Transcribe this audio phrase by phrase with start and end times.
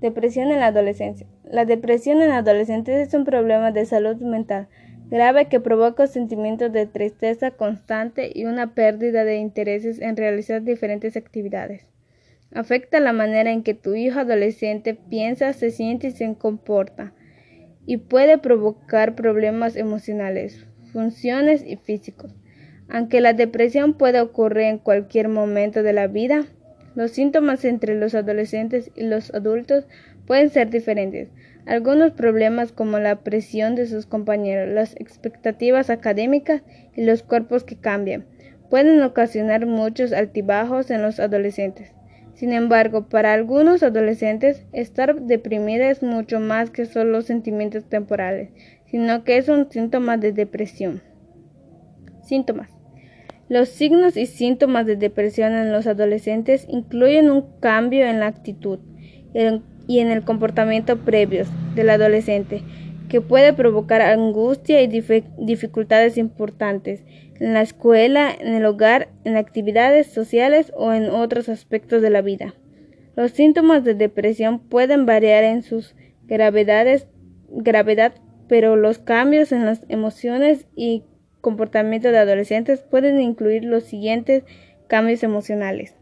[0.00, 1.26] Depresión en la adolescencia.
[1.44, 4.68] La depresión en adolescentes es un problema de salud mental
[5.10, 11.16] grave que provoca sentimientos de tristeza constante y una pérdida de intereses en realizar diferentes
[11.16, 11.86] actividades.
[12.52, 17.12] Afecta la manera en que tu hijo adolescente piensa, se siente y se comporta,
[17.86, 22.34] y puede provocar problemas emocionales, funciones y físicos.
[22.88, 26.46] Aunque la depresión puede ocurrir en cualquier momento de la vida,
[26.94, 29.86] los síntomas entre los adolescentes y los adultos
[30.26, 31.28] pueden ser diferentes.
[31.66, 36.62] Algunos problemas como la presión de sus compañeros, las expectativas académicas
[36.94, 38.24] y los cuerpos que cambian
[38.70, 41.92] pueden ocasionar muchos altibajos en los adolescentes.
[42.34, 48.50] Sin embargo, para algunos adolescentes, estar deprimida es mucho más que solo sentimientos temporales,
[48.86, 51.02] sino que es un síntoma de depresión.
[52.22, 52.79] Síntomas.
[53.50, 58.78] Los signos y síntomas de depresión en los adolescentes incluyen un cambio en la actitud
[59.88, 62.62] y en el comportamiento previos del adolescente,
[63.08, 67.02] que puede provocar angustia y dificultades importantes
[67.40, 72.22] en la escuela, en el hogar, en actividades sociales o en otros aspectos de la
[72.22, 72.54] vida.
[73.16, 75.96] Los síntomas de depresión pueden variar en sus
[76.28, 77.08] gravedades,
[77.48, 78.12] gravedad,
[78.46, 81.02] pero los cambios en las emociones y
[81.40, 84.44] comportamiento de adolescentes pueden incluir los siguientes
[84.86, 85.94] cambios emocionales.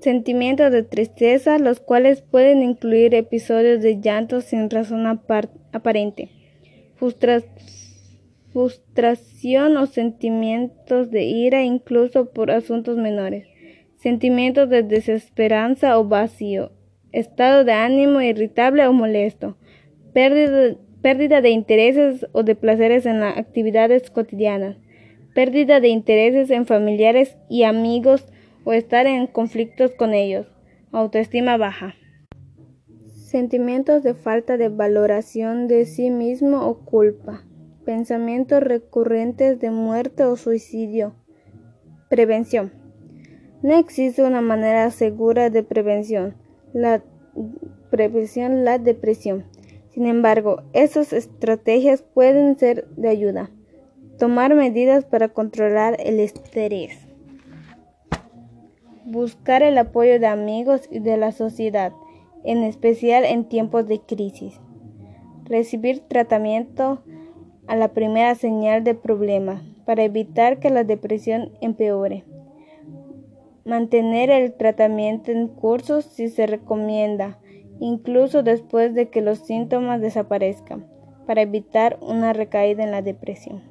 [0.00, 6.30] Sentimientos de tristeza, los cuales pueden incluir episodios de llanto sin razón aparente,
[8.52, 13.46] frustración o sentimientos de ira incluso por asuntos menores,
[13.96, 16.72] sentimientos de desesperanza o vacío,
[17.12, 19.58] estado de ánimo irritable o molesto,
[20.14, 24.76] pérdida pérdida de intereses o de placeres en las actividades cotidianas,
[25.34, 28.26] pérdida de intereses en familiares y amigos
[28.64, 30.46] o estar en conflictos con ellos,
[30.92, 31.94] autoestima baja.
[33.12, 37.44] Sentimientos de falta de valoración de sí mismo o culpa,
[37.84, 41.14] pensamientos recurrentes de muerte o suicidio.
[42.08, 42.72] Prevención.
[43.62, 46.34] No existe una manera segura de prevención.
[46.72, 47.02] La
[47.90, 49.44] prevención la depresión.
[49.90, 53.50] Sin embargo, esas estrategias pueden ser de ayuda.
[54.18, 56.98] Tomar medidas para controlar el estrés.
[59.04, 61.92] Buscar el apoyo de amigos y de la sociedad,
[62.44, 64.60] en especial en tiempos de crisis.
[65.44, 67.02] Recibir tratamiento
[67.66, 72.24] a la primera señal de problema para evitar que la depresión empeore.
[73.64, 77.38] Mantener el tratamiento en curso si se recomienda
[77.80, 80.86] incluso después de que los síntomas desaparezcan,
[81.26, 83.62] para evitar una recaída en la depresión.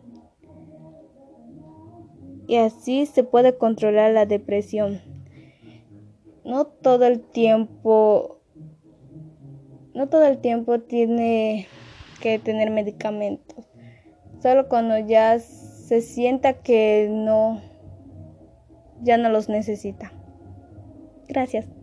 [2.48, 5.02] Y así se puede controlar la depresión.
[6.44, 8.40] No todo el tiempo,
[9.94, 11.68] no todo el tiempo tiene
[12.22, 13.70] que tener medicamentos.
[14.42, 17.62] Solo cuando ya se sienta que no,
[19.04, 20.12] ya no los necesita.
[21.28, 21.79] Gracias.